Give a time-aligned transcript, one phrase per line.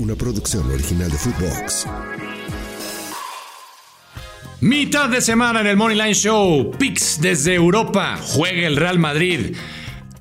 [0.00, 1.86] Una producción original de Footbox.
[4.62, 6.70] Mitad de semana en el Money Line Show.
[6.78, 8.18] Pix desde Europa.
[8.18, 9.56] Juega el Real Madrid.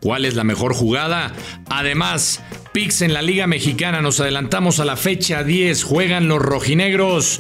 [0.02, 1.32] ¿Cuál es la mejor jugada?
[1.70, 4.02] Además, Pix en la Liga Mexicana.
[4.02, 5.82] Nos adelantamos a la fecha 10.
[5.86, 7.40] Juegan los rojinegros.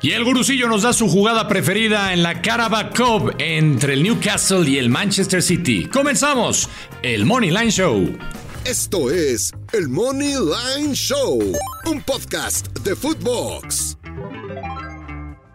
[0.00, 4.70] Y el gurusillo nos da su jugada preferida en la Carabao Cup entre el Newcastle
[4.70, 5.86] y el Manchester City.
[5.86, 6.68] Comenzamos
[7.02, 8.16] el Money Line Show.
[8.64, 11.40] Esto es el Money Line Show,
[11.86, 13.96] un podcast de Footbox.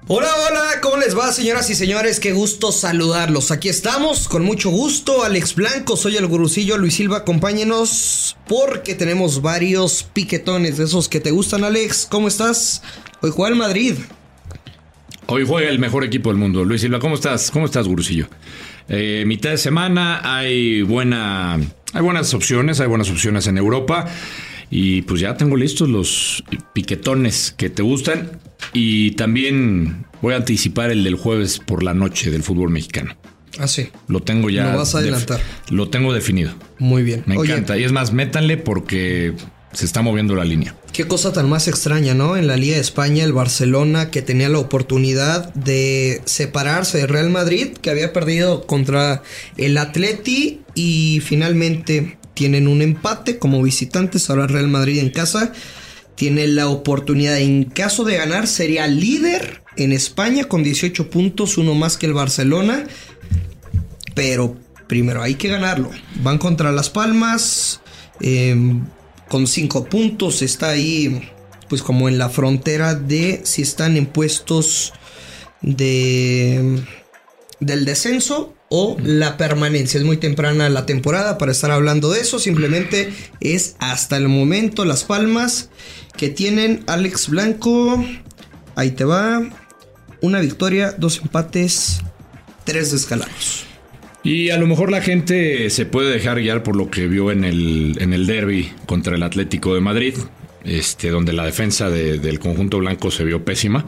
[0.08, 2.20] Hola, hola, ¿cómo les va, señoras y señores?
[2.20, 3.52] Qué gusto saludarlos.
[3.52, 5.24] Aquí estamos, con mucho gusto.
[5.24, 11.20] Alex Blanco, soy el gurucillo Luis Silva, acompáñenos porque tenemos varios piquetones de esos que
[11.20, 12.08] te gustan, Alex.
[12.10, 12.82] ¿Cómo estás?
[13.22, 13.94] Hoy juega el Madrid.
[15.28, 16.66] Hoy juega el mejor equipo del mundo.
[16.66, 17.52] Luis Silva, ¿cómo estás?
[17.52, 18.28] ¿Cómo estás, gurusillo?
[18.88, 21.60] Eh, mitad de semana, hay buena,
[21.96, 24.06] hay buenas opciones, hay buenas opciones en Europa.
[24.70, 26.44] Y pues ya tengo listos los
[26.74, 28.32] piquetones que te gustan.
[28.74, 33.16] Y también voy a anticipar el del jueves por la noche del fútbol mexicano.
[33.58, 33.88] Ah, sí.
[34.10, 34.74] Lo tengo ya.
[34.74, 35.40] Lo vas a adelantar.
[35.70, 36.52] Lo tengo definido.
[36.80, 37.24] Muy bien.
[37.28, 37.78] Me Oye, encanta.
[37.78, 39.34] Y es más, métanle porque
[39.76, 40.76] se está moviendo la línea.
[40.94, 42.38] Qué cosa tan más extraña, ¿no?
[42.38, 47.30] En la Liga de España, el Barcelona que tenía la oportunidad de separarse de Real
[47.30, 49.22] Madrid, que había perdido contra
[49.58, 54.30] el Atleti y finalmente tienen un empate como visitantes.
[54.30, 55.52] Ahora Real Madrid en casa
[56.16, 61.74] tiene la oportunidad, en caso de ganar, sería líder en España con 18 puntos, uno
[61.74, 62.86] más que el Barcelona.
[64.14, 64.56] Pero
[64.88, 65.92] primero hay que ganarlo.
[66.24, 67.82] Van contra Las Palmas.
[68.22, 68.56] eh,
[69.36, 70.42] con 5 puntos.
[70.42, 71.30] Está ahí,
[71.68, 74.94] pues como en la frontera de si están en puestos
[75.62, 76.82] de
[77.60, 79.98] del descenso o la permanencia.
[79.98, 82.40] Es muy temprana la temporada para estar hablando de eso.
[82.40, 85.70] Simplemente es hasta el momento Las Palmas
[86.16, 88.06] que tienen Alex Blanco.
[88.76, 89.44] Ahí te va.
[90.22, 92.00] Una victoria, dos empates,
[92.64, 93.66] tres descalabros.
[94.26, 97.44] Y a lo mejor la gente se puede dejar guiar por lo que vio en
[97.46, 100.16] el, en el derby contra el Atlético de Madrid,
[100.64, 103.86] este, donde la defensa de- del conjunto blanco se vio pésima.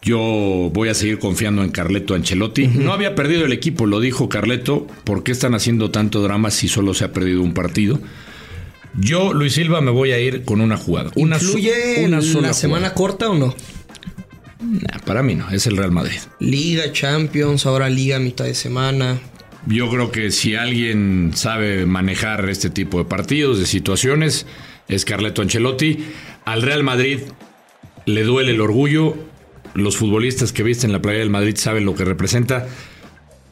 [0.00, 2.66] Yo voy a seguir confiando en Carleto Ancelotti.
[2.68, 4.86] No había perdido el equipo, lo dijo Carleto.
[5.04, 7.98] ¿Por qué están haciendo tanto drama si solo se ha perdido un partido?
[8.98, 11.10] Yo, Luis Silva, me voy a ir con una jugada.
[11.16, 12.94] Una, ¿Influye una la sola semana jugada.
[12.94, 13.54] corta o no?
[14.60, 16.18] Nah, para mí no, es el Real Madrid.
[16.40, 19.18] Liga, Champions, ahora Liga mitad de semana.
[19.66, 24.46] Yo creo que si alguien sabe manejar este tipo de partidos, de situaciones,
[24.88, 26.04] es Carleto Ancelotti.
[26.44, 27.20] Al Real Madrid
[28.06, 29.16] le duele el orgullo.
[29.74, 32.66] Los futbolistas que visten la playa del Madrid saben lo que representa.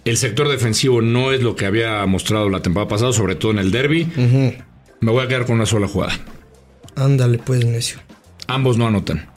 [0.04, 3.58] El sector defensivo no es lo que había mostrado la temporada pasada, sobre todo en
[3.58, 4.06] el derby.
[5.00, 6.18] Me voy a quedar con una sola jugada.
[6.94, 7.98] Ándale, pues, necio.
[8.46, 9.33] Ambos no anotan.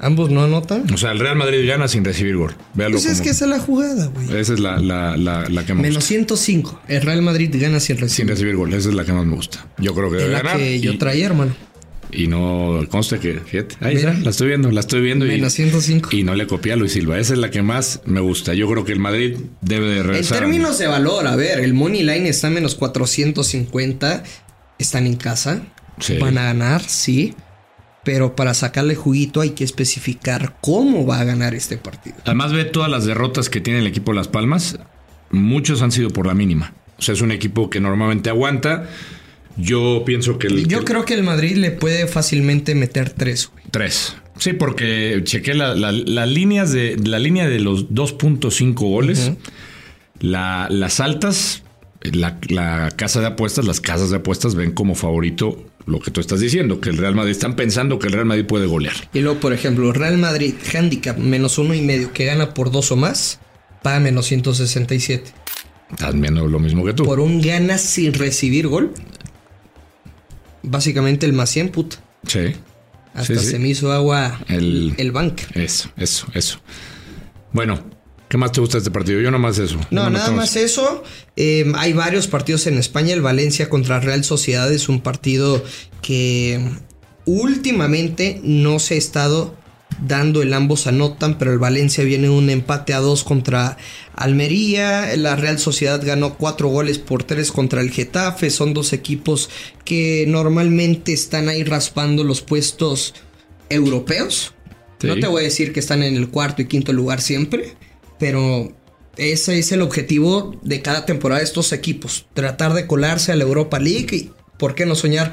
[0.00, 0.84] ¿Ambos no anotan?
[0.92, 2.54] O sea, el Real Madrid gana sin recibir gol.
[2.74, 4.38] Véalo Pues es como- que esa es la jugada, güey.
[4.40, 6.08] Esa es la, la- la- la que me Menos gusta.
[6.08, 6.80] 105.
[6.88, 8.30] El Real Madrid gana sin Sin recibir.
[8.30, 8.72] recibir gol.
[8.74, 9.66] Esa es la que más me gusta.
[9.78, 10.56] Yo creo que Es debe la ganar.
[10.58, 11.54] que yo y- traía, hermano.
[12.16, 14.10] Y no consta que, fíjate, ahí Mira.
[14.12, 15.26] está, la estoy viendo, la estoy viendo.
[15.26, 16.10] Y, Menos 105.
[16.12, 17.18] y no le copié a Luis Silva.
[17.18, 18.54] Esa es la que más me gusta.
[18.54, 20.38] Yo creo que el Madrid debe de En regresar.
[20.38, 24.22] términos de valor, a ver, el Money Line está en menos 450.
[24.78, 25.62] Están en casa.
[26.00, 26.18] Sí.
[26.18, 27.34] Van a ganar, sí.
[28.04, 32.16] Pero para sacarle juguito hay que especificar cómo va a ganar este partido.
[32.24, 34.78] Además, ve todas las derrotas que tiene el equipo Las Palmas.
[35.30, 36.74] Muchos han sido por la mínima.
[36.98, 38.88] O sea, es un equipo que normalmente aguanta.
[39.56, 40.66] Yo pienso que el.
[40.68, 43.64] Yo que- creo que el Madrid le puede fácilmente meter tres, güey.
[43.70, 44.16] Tres.
[44.36, 49.32] Sí, porque chequé la- la- las líneas de la línea de los 2.5 goles.
[50.20, 51.62] la- las altas,
[52.02, 56.20] la, la casa de apuestas, las casas de apuestas ven como favorito lo que tú
[56.20, 58.94] estás diciendo, que el Real Madrid están pensando que el Real Madrid puede golear.
[59.12, 62.90] Y luego, por ejemplo, Real Madrid, handicap menos uno y medio, que gana por dos
[62.92, 63.38] o más,
[63.82, 65.30] paga menos 167.
[65.90, 67.04] Estás viendo lo mismo que tú.
[67.04, 68.92] Por un gana sin recibir gol.
[70.62, 71.96] Básicamente el más 100, puta.
[72.26, 72.54] Sí.
[73.12, 73.50] Hasta Sí, sí.
[73.52, 75.40] se me hizo agua El- el, el bank.
[75.54, 76.58] Eso, eso, eso.
[77.52, 77.78] Bueno,
[78.34, 79.20] ¿qué más te gusta de este partido?
[79.20, 79.78] Yo nomás eso.
[79.92, 81.04] No, nada más eso.
[81.36, 83.14] Eh, hay varios partidos en España.
[83.14, 85.62] El Valencia contra Real Sociedad es un partido
[86.02, 86.58] que
[87.26, 89.54] últimamente no se ha estado
[90.04, 93.76] dando el ambos anotan, pero el Valencia viene un empate a dos contra
[94.16, 99.48] Almería, la Real Sociedad ganó cuatro goles por tres contra el Getafe, son dos equipos
[99.84, 103.14] que normalmente están ahí raspando los puestos
[103.68, 104.54] europeos.
[105.04, 107.74] No te voy a decir que están en el cuarto y quinto lugar siempre,
[108.24, 108.72] pero
[109.18, 113.44] ese es el objetivo de cada temporada de estos equipos, tratar de colarse a la
[113.44, 115.30] Europa League y, ¿por qué no soñar?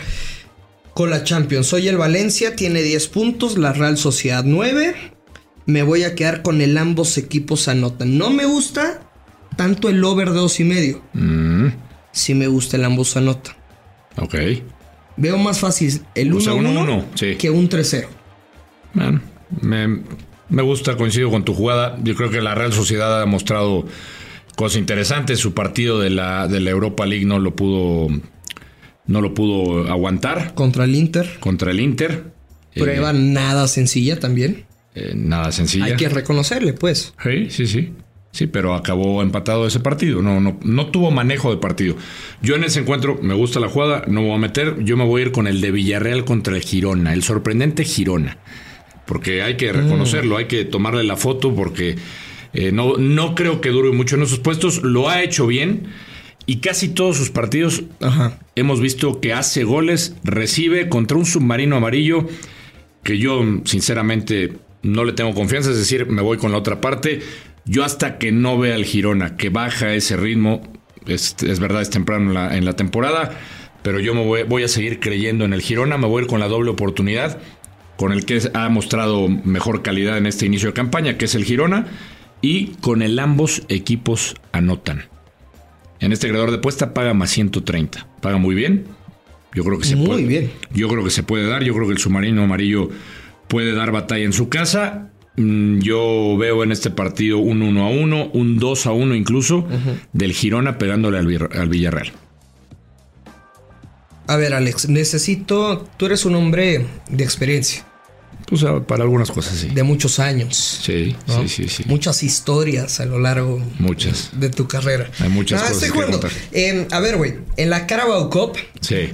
[0.94, 1.72] con la Champions.
[1.72, 4.94] Hoy el Valencia tiene 10 puntos, la Real Sociedad 9.
[5.68, 8.18] Me voy a quedar con el ambos equipos anotan.
[8.18, 9.00] No me gusta
[9.56, 11.02] tanto el over de 2 y medio.
[11.14, 11.68] Mm.
[12.12, 13.56] Sí me gusta el ambos anotan.
[14.18, 14.36] Ok.
[15.16, 18.08] Veo más fácil el 1-1 que un 3-0.
[19.62, 20.02] me,
[20.52, 21.98] me gusta, coincido con tu jugada.
[22.04, 23.86] Yo creo que la Real Sociedad ha mostrado
[24.56, 25.40] cosas interesantes.
[25.40, 28.10] Su partido de la, de la Europa League no lo pudo
[29.08, 30.54] no lo pudo aguantar.
[30.54, 31.38] Contra el Inter.
[31.40, 32.32] Contra el Inter.
[32.76, 34.66] Prueba eh, nada sencilla también.
[34.94, 35.86] Eh, nada sencilla.
[35.86, 37.14] Hay que reconocerle, pues.
[37.24, 37.94] Sí, sí, sí.
[38.32, 40.22] Sí, pero acabó empatado ese partido.
[40.22, 41.96] No, no, no tuvo manejo de partido.
[42.42, 44.84] Yo en ese encuentro me gusta la jugada, no me voy a meter.
[44.84, 48.38] Yo me voy a ir con el de Villarreal contra el Girona, el sorprendente Girona.
[49.06, 51.96] Porque hay que reconocerlo, hay que tomarle la foto porque
[52.54, 54.84] eh, no, no creo que dure mucho en esos puestos.
[54.84, 55.88] Lo ha hecho bien
[56.46, 57.84] y casi todos sus partidos
[58.56, 62.28] hemos visto que hace goles, recibe contra un submarino amarillo
[63.04, 64.54] que yo sinceramente
[64.84, 67.20] no le tengo confianza, es decir, me voy con la otra parte.
[67.66, 70.62] Yo hasta que no vea al Girona que baja ese ritmo,
[71.06, 73.40] es, verdad, es temprano en la, temporada,
[73.84, 76.30] pero yo me voy, voy, a seguir creyendo en el Girona, me voy a ir
[76.30, 77.40] con la doble oportunidad,
[78.02, 81.46] con el que ha mostrado mejor calidad en este inicio de campaña, que es el
[81.46, 81.86] Girona,
[82.42, 85.04] y con el ambos equipos anotan.
[86.00, 88.08] En este creador de apuesta paga más 130.
[88.20, 88.86] Paga muy bien.
[89.54, 90.24] Yo creo que se muy puede.
[90.24, 90.52] bien.
[90.74, 91.64] Yo creo que se puede dar.
[91.64, 92.90] Yo creo que el submarino amarillo
[93.48, 95.12] puede dar batalla en su casa.
[95.38, 99.68] Mm, yo veo en este partido un 1 a 1, un 2 a 1 incluso,
[100.12, 102.14] del Girona pegándole al Villarreal.
[104.26, 105.88] A ver, Alex, necesito.
[105.98, 107.86] Tú eres un hombre de experiencia.
[108.52, 109.70] Pues para algunas cosas, sí.
[109.70, 110.82] De muchos años.
[110.84, 111.84] Sí, sí, sí, sí.
[111.88, 114.32] Muchas historias a lo largo muchas.
[114.34, 115.10] de tu carrera.
[115.20, 115.82] Hay muchas cosas.
[115.82, 118.58] Estoy a ver, güey, en la Carabao Cup.
[118.82, 119.14] Sí.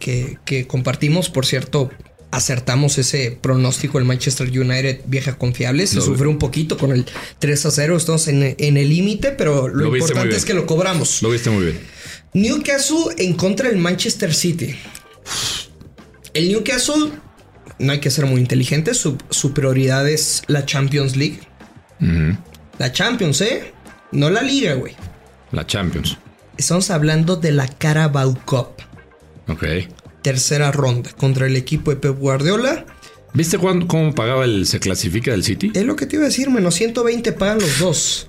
[0.00, 1.88] Que, que compartimos, por cierto,
[2.32, 4.00] acertamos ese pronóstico.
[4.00, 5.86] El Manchester United vieja confiable.
[5.86, 7.06] Se sufrió un poquito con el
[7.38, 7.96] 3 a 0.
[7.96, 11.22] Estamos en, el límite, pero lo, importante es que lo cobramos.
[11.22, 11.80] Lo viste muy bien.
[12.34, 14.74] Newcastle en contra del Manchester City.
[16.34, 17.12] El Newcastle
[17.78, 18.92] no hay que ser muy inteligente.
[18.94, 19.16] Su,
[19.54, 21.40] prioridad es la Champions League.
[22.78, 23.72] La Champions, ¿eh?
[24.12, 24.94] No la liga, güey.
[25.52, 26.16] La Champions.
[26.56, 28.68] Estamos hablando de la Carabao Cup.
[29.48, 29.64] Ok.
[30.22, 32.84] Tercera ronda contra el equipo de Pep Guardiola.
[33.34, 35.70] ¿Viste cómo pagaba el se clasifica del City?
[35.74, 38.28] Es lo que te iba a decir, menos 120 pagan los dos.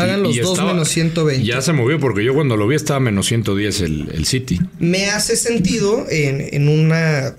[0.00, 1.46] Pagan los dos menos 120.
[1.46, 4.58] Ya se movió porque yo cuando lo vi estaba menos 110 el, el City.
[4.78, 7.34] Me hace sentido en, en una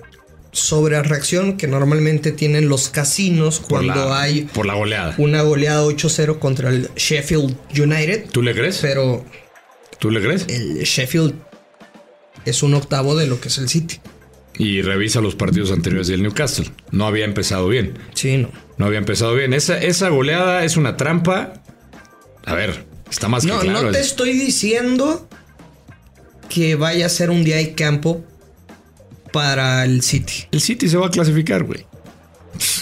[0.51, 5.15] sobrereacción que normalmente tienen los casinos cuando hay por la goleada.
[5.17, 8.25] Una goleada 8-0 contra el Sheffield United.
[8.31, 8.79] ¿Tú le crees?
[8.81, 9.25] Pero
[10.01, 10.47] ¿Tú le crees?
[10.49, 11.35] El Sheffield
[12.43, 13.99] es un octavo de lo que es el City.
[14.57, 16.65] Y revisa los partidos anteriores del Newcastle.
[16.89, 17.93] No había empezado bien.
[18.15, 18.49] Sí, no.
[18.77, 19.53] No había empezado bien.
[19.53, 21.60] Esa, esa goleada es una trampa
[22.45, 23.87] a ver, está más no, que claro.
[23.87, 25.27] No te estoy diciendo
[26.49, 28.23] que vaya a ser un día de campo
[29.31, 30.45] para el City.
[30.51, 31.85] El City se va a clasificar, güey.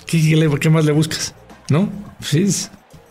[0.06, 1.34] ¿Qué, más le buscas?
[1.70, 1.90] ¿No?
[2.22, 2.48] Sí.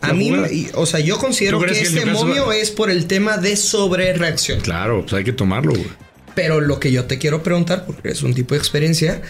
[0.01, 0.31] A mí,
[0.75, 4.61] o sea, yo considero que, este momio es por el tema de sobrereacción.
[4.61, 5.87] Claro, pues hay que tomarlo, güey.
[6.35, 9.21] Pero lo que yo te quiero preguntar, porque es un tipo de experiencia,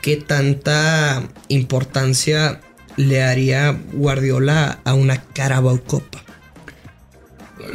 [0.00, 2.60] ¿qué tanta importancia
[2.96, 6.25] le haría Guardiola a una Carabao Copa?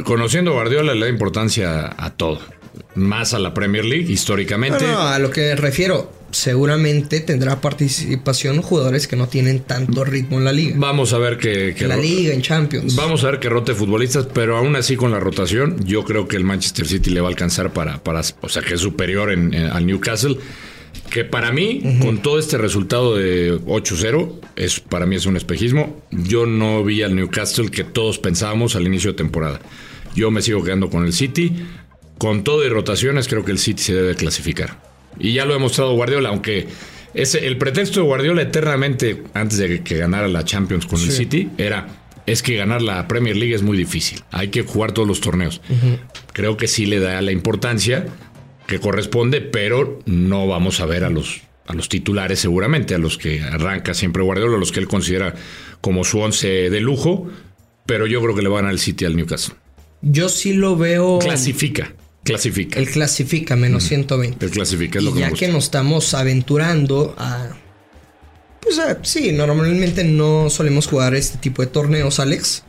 [0.04, 2.40] Conociendo Guardiola le da importancia a todo.
[2.94, 4.86] Más a la Premier League históricamente.
[4.86, 6.22] No, a lo que refiero.
[6.30, 10.76] Seguramente tendrá participación jugadores que no tienen tanto ritmo en la liga.
[10.78, 11.70] Vamos a ver que.
[11.70, 12.96] en la liga, en Champions.
[12.96, 16.36] Vamos a ver que rote futbolistas, pero aún así con la rotación, yo creo que
[16.36, 18.02] el Manchester City le va a alcanzar para.
[18.02, 20.38] para o sea, que es superior en, al Newcastle.
[21.10, 26.02] Que para mí, con todo este resultado de 8-0, es, para mí es un espejismo.
[26.10, 29.60] Yo no vi al Newcastle que todos pensábamos al inicio de temporada.
[30.14, 31.52] Yo me sigo quedando con el City.
[32.18, 34.80] Con todo y rotaciones, creo que el City se debe clasificar.
[35.18, 36.66] Y ya lo ha demostrado Guardiola, aunque
[37.14, 41.50] ese, el pretexto de Guardiola eternamente, antes de que ganara la Champions con el City,
[41.58, 41.88] era
[42.26, 44.22] es que ganar la Premier League es muy difícil.
[44.30, 45.60] Hay que jugar todos los torneos.
[46.32, 48.06] Creo que sí le da la importancia
[48.66, 53.18] que corresponde, pero no vamos a ver a los, a los titulares seguramente, a los
[53.18, 55.34] que arranca siempre Guardiola, a los que él considera
[55.80, 57.28] como su once de lujo,
[57.86, 59.54] pero yo creo que le van al City al Newcastle.
[60.00, 61.18] Yo sí lo veo.
[61.20, 61.92] Clasifica,
[62.24, 62.78] clasifica.
[62.78, 64.44] El clasifica menos 120.
[64.46, 65.46] El clasifica es lo que me ya gusta.
[65.46, 67.50] que nos estamos aventurando a.
[68.60, 72.62] Pues a- sí, normalmente no solemos jugar este tipo de torneos, Alex.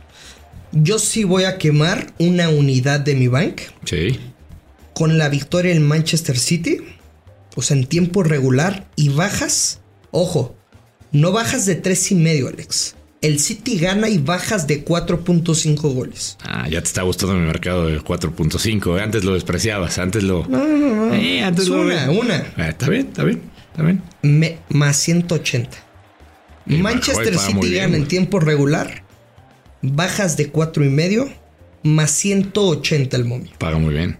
[0.72, 4.18] Yo sí voy a quemar una unidad de mi bank Sí.
[4.94, 6.78] Con la victoria en Manchester City.
[7.56, 9.80] O sea, en tiempo regular y bajas.
[10.10, 10.56] Ojo,
[11.12, 12.96] no bajas de tres y medio, Alex.
[13.20, 16.36] El City gana y bajas de 4.5 goles.
[16.42, 18.98] Ah, ya te está gustando mi mercado de 4.5.
[18.98, 19.02] ¿eh?
[19.02, 20.46] Antes lo despreciabas, antes lo.
[20.46, 21.14] No, no, no.
[21.46, 22.52] antes Es lo- una, una.
[22.56, 24.02] Ah, está bien, está bien, está bien.
[24.22, 25.70] Me- más 180.
[26.66, 29.04] Y Manchester City bien, gana en tiempo regular.
[29.80, 31.28] Bajas de cuatro y medio.
[31.82, 33.52] Más 180 el momio.
[33.58, 34.18] Paga muy bien.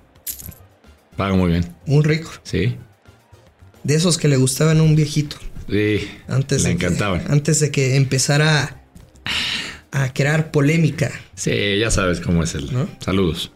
[1.17, 1.65] Paga muy bien.
[1.87, 2.31] Muy rico.
[2.43, 2.77] Sí.
[3.83, 5.37] De esos que le gustaban a un viejito.
[5.69, 6.09] Sí.
[6.29, 7.23] Antes Le de que- encantaban.
[7.29, 8.83] antes de que empezara
[9.93, 11.11] a, a crear polémica.
[11.35, 12.73] Sí, ya sabes cómo es el.
[12.73, 12.89] ¿No?
[13.01, 13.53] Saludos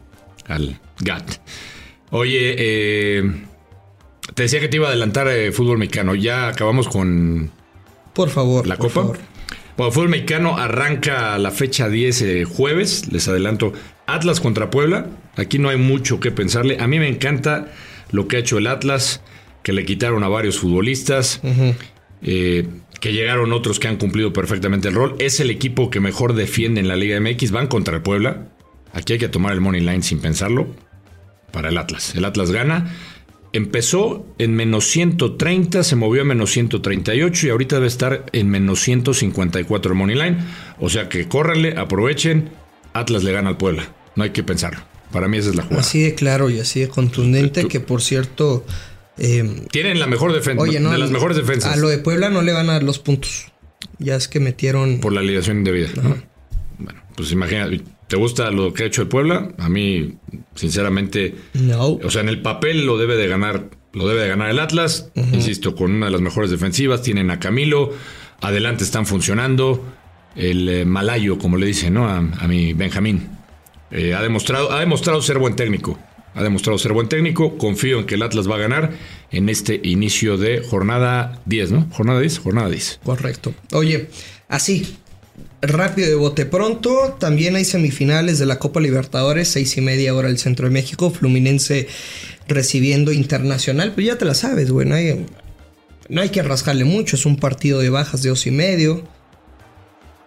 [0.47, 1.37] al GAT.
[2.11, 3.23] Oye, eh,
[4.35, 6.15] te decía que te iba a adelantar eh, fútbol mexicano.
[6.15, 7.51] Ya acabamos con
[8.15, 8.67] Por favor.
[8.67, 9.01] la por Copa.
[9.03, 9.19] favor.
[9.77, 13.13] Bueno, fútbol mexicano arranca la fecha 10 eh, jueves.
[13.13, 13.73] Les adelanto
[14.09, 15.07] Atlas contra Puebla.
[15.37, 16.79] Aquí no hay mucho que pensarle.
[16.81, 17.69] A mí me encanta
[18.11, 19.21] lo que ha hecho el Atlas,
[19.63, 21.43] que le quitaron a varios futbolistas,
[22.23, 22.67] eh,
[23.01, 25.15] que llegaron otros que han cumplido perfectamente el rol.
[25.19, 27.51] Es el equipo que mejor defiende en la Liga MX.
[27.53, 28.49] Van contra el Puebla.
[28.95, 30.67] Aquí hay que tomar el money line sin pensarlo
[31.53, 32.15] para el Atlas.
[32.15, 32.97] El Atlas gana.
[33.53, 38.81] Empezó en menos 130, se movió a menos 138 y ahorita debe estar en menos
[38.81, 40.39] 154 el money line.
[40.79, 42.51] O sea que córranle, aprovechen.
[42.95, 43.98] Atlas le gana al Puebla.
[44.19, 44.81] No hay que pensarlo.
[45.13, 45.81] Para mí esa es la jugada.
[45.81, 47.63] Así de claro y así de contundente.
[47.63, 48.67] Tú- Que por cierto.
[49.17, 50.91] eh, Tienen la mejor defensa, oye, no.
[50.91, 53.47] de las mejores defensas A lo de Puebla no le van a dar los puntos.
[53.99, 55.01] Ya es que metieron.
[55.01, 55.89] por la ligación indebida.
[56.03, 56.17] ¿no?
[56.79, 59.53] Bueno, pues imagínate, ¿te gusta lo que ha hecho el Puebla?
[59.59, 60.17] A mí,
[60.55, 61.99] sinceramente, No.
[62.05, 65.11] O sea, en el papel lo debe de ganar, lo debe de ganar el Atlas.
[65.15, 67.03] Insisto, con una de las mejores defensivas.
[67.03, 67.93] Tienen a Camilo.
[68.41, 69.85] Adelante están funcionando.
[70.37, 72.09] El eh, malayo, como le dicen, ¿no?
[72.09, 73.29] A, a mi Benjamín.
[73.91, 75.99] Eh, ha, demostrado, ha demostrado ser buen técnico.
[76.35, 77.57] Ha demostrado ser buen técnico.
[77.59, 78.93] Confío en que el Atlas va a ganar
[79.31, 81.87] en este inicio de jornada 10, ¿no?
[81.91, 83.01] Jornada 10, jornada 10.
[83.03, 83.55] Correcto.
[83.73, 84.09] Oye,
[84.49, 84.97] así,
[85.63, 90.29] rápido de bote pronto, también hay semifinales de la Copa Libertadores, seis y media hora
[90.29, 91.89] el centro de México, Fluminense
[92.47, 95.27] recibiendo Internacional, pues ya te la sabes, güey, no hay,
[96.09, 99.03] no hay que rascarle mucho, es un partido de bajas de dos y medio,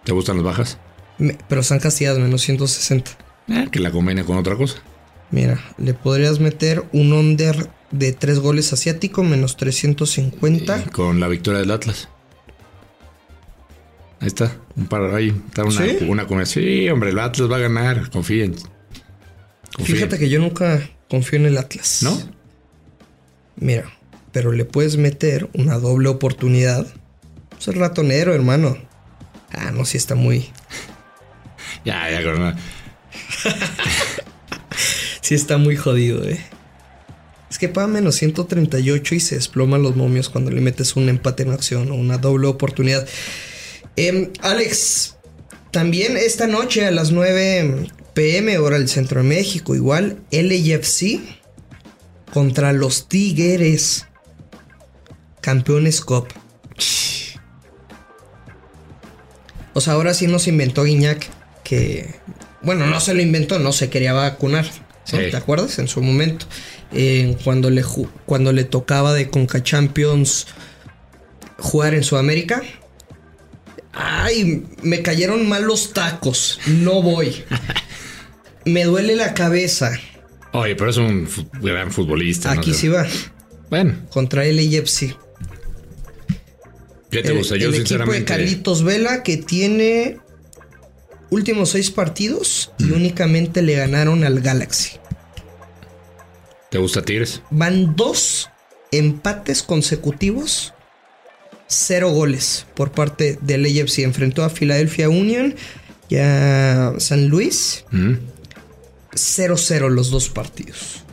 [0.03, 0.77] ¿Te gustan las bajas?
[1.17, 3.11] me- pero están castigadas menos 160.
[3.51, 4.81] Eh, que la convenga con otra cosa.
[5.29, 10.85] Mira, le podrías meter un under de tres goles asiático menos 350.
[10.87, 12.09] Y con la victoria del Atlas.
[14.19, 15.97] Ahí está, un par ahí, está una, ¿Sí?
[16.07, 18.55] una Sí, hombre, el Atlas va a ganar, confíen.
[19.75, 19.97] Confíen.
[19.97, 22.03] Fíjate que yo nunca confío en el Atlas.
[22.03, 22.21] ¿No?
[23.55, 23.91] Mira,
[24.31, 26.85] pero le puedes meter una doble oportunidad.
[27.59, 28.77] Es el ratonero, hermano.
[29.51, 30.47] Ah, no, sí está muy.
[31.83, 32.55] Ya, ya, con
[35.21, 36.39] Sí está muy jodido, eh.
[37.49, 41.43] Es que paga menos 138 y se desploman los momios cuando le metes un empate
[41.43, 43.07] en acción o una doble oportunidad.
[43.95, 45.15] Em, Alex,
[45.71, 51.19] también esta noche a las 9 pm, hora del centro de México, igual LAFC
[52.33, 54.07] contra los Tigres,
[55.39, 56.27] campeones Cup.
[59.73, 61.27] O sea, ahora sí nos inventó Guiñac
[61.63, 62.15] que,
[62.63, 64.65] bueno, no se lo inventó, no se quería vacunar.
[64.65, 64.71] ¿no?
[65.03, 65.17] Sí.
[65.31, 65.79] ¿Te acuerdas?
[65.79, 66.45] En su momento,
[66.93, 67.83] eh, cuando, le
[68.25, 70.47] cuando le tocaba de Conca Champions
[71.57, 72.61] jugar en Sudamérica.
[73.93, 76.59] Ay, me cayeron mal los tacos.
[76.65, 77.43] No voy.
[78.65, 79.91] Me duele la cabeza.
[80.53, 81.27] Oye, pero es un
[81.61, 82.51] gran futbolista.
[82.51, 83.07] Aquí sí va.
[83.69, 85.15] Bueno, Contra LAFC.
[87.09, 87.57] ¿qué te El, gusta?
[87.57, 88.25] Yo, el equipo de sinceramente.
[88.25, 90.19] Carlitos Vela que tiene
[91.31, 94.97] últimos seis partidos y únicamente le ganaron al Galaxy.
[96.69, 97.41] ¿Te gusta Tigres?
[97.49, 98.49] Van dos
[98.91, 100.73] empates consecutivos,
[101.67, 103.99] cero goles por parte del AFC.
[103.99, 105.55] Enfrentó a Philadelphia Union
[106.09, 107.85] y a San Luis.
[107.91, 108.13] Mm.
[109.13, 111.03] 0-0 los dos partidos.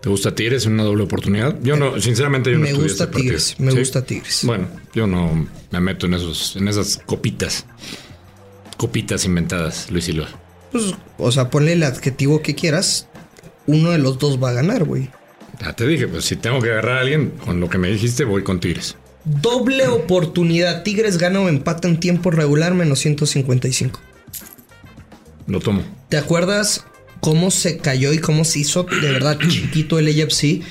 [0.00, 1.56] ¿Te gusta Tigres en una doble oportunidad?
[1.62, 3.22] Yo no, sinceramente yo no me gusta partido.
[3.22, 3.78] Tigres, me ¿Sí?
[3.78, 4.40] gusta Tigres.
[4.42, 7.66] Bueno, yo no me meto en esos, en esas copitas.
[8.82, 10.26] Copitas inventadas, Luis Silva.
[10.72, 13.06] Pues, o sea, ponle el adjetivo que quieras.
[13.68, 15.08] Uno de los dos va a ganar, güey.
[15.60, 18.24] Ya te dije, pues si tengo que agarrar a alguien, con lo que me dijiste,
[18.24, 18.96] voy con Tigres.
[19.24, 20.82] Doble oportunidad.
[20.82, 24.00] Tigres gana o empata en tiempo regular menos 155.
[25.46, 25.84] Lo tomo.
[26.08, 26.84] ¿Te acuerdas
[27.20, 30.62] cómo se cayó y cómo se hizo de verdad chiquito el AFC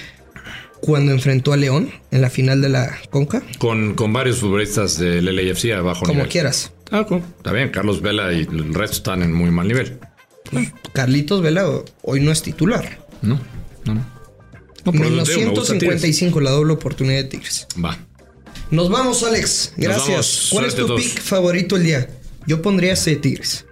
[0.81, 3.41] cuando enfrentó a León en la final de la Conca?
[3.57, 6.27] Con, con varios futbolistas del LAFC a bajo Como nivel.
[6.29, 6.73] quieras.
[6.91, 7.05] Ah,
[7.37, 7.69] está bien.
[7.69, 9.99] Carlos Vela y el resto están en muy mal nivel.
[10.93, 11.67] Carlitos Vela
[12.01, 13.05] hoy no es titular.
[13.21, 13.39] No,
[13.85, 14.05] no, no.
[14.83, 16.01] No, Menos te digo, me gusta Tigres.
[16.01, 17.67] 155 la doble oportunidad de Tigres.
[17.83, 17.97] Va.
[18.71, 19.73] Nos vamos, Alex.
[19.77, 20.07] Gracias.
[20.07, 20.47] vamos.
[20.51, 22.09] ¿Cuál es tu pick favorito el día?
[22.47, 23.65] Yo pondría ese de Tigres.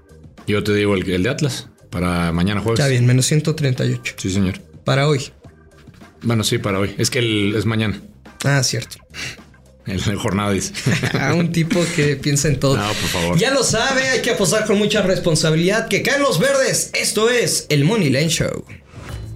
[0.48, 2.80] Yo te digo el, el de Atlas para mañana jueves.
[2.80, 4.16] Está bien, menos 138.
[4.18, 4.60] Sí, señor.
[4.84, 5.32] Para hoy.
[6.22, 6.94] Bueno, sí, para hoy.
[6.98, 8.02] Es que el, es mañana.
[8.44, 8.98] Ah, cierto.
[9.86, 10.74] El, el jornada dice.
[11.20, 12.78] A un tipo que piensa en todo.
[12.78, 13.38] No, por favor.
[13.38, 15.88] Ya lo sabe, hay que apostar con mucha responsabilidad.
[15.88, 16.92] Que caen los verdes.
[16.94, 18.66] Esto es el Money Line Show.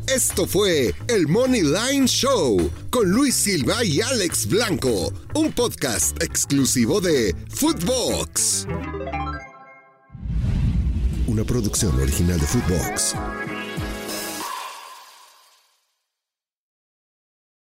[0.07, 6.99] Esto fue el Money Line Show con Luis Silva y Alex Blanco, un podcast exclusivo
[6.99, 8.67] de Footbox.
[11.25, 13.15] Una producción original de Footbox.